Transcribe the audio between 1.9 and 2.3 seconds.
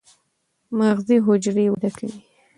کوي.